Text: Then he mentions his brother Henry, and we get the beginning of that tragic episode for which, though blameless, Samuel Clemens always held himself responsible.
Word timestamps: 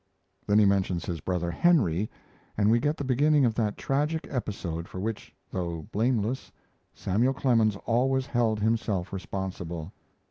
Then 0.47 0.57
he 0.57 0.65
mentions 0.65 1.05
his 1.05 1.19
brother 1.19 1.51
Henry, 1.51 2.09
and 2.57 2.71
we 2.71 2.79
get 2.79 2.97
the 2.97 3.03
beginning 3.03 3.45
of 3.45 3.53
that 3.53 3.77
tragic 3.77 4.25
episode 4.31 4.87
for 4.87 4.99
which, 4.99 5.31
though 5.51 5.83
blameless, 5.91 6.51
Samuel 6.95 7.35
Clemens 7.35 7.75
always 7.85 8.25
held 8.25 8.61
himself 8.61 9.13
responsible. 9.13 9.91